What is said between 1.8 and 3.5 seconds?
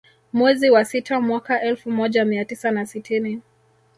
moja mia tisa na sitini